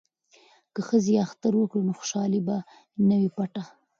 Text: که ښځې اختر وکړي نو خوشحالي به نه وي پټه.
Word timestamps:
که 0.73 0.81
ښځې 0.87 1.13
اختر 1.25 1.53
وکړي 1.57 1.81
نو 1.87 1.93
خوشحالي 1.99 2.41
به 2.47 2.57
نه 3.07 3.15
وي 3.21 3.29
پټه. 3.37 3.63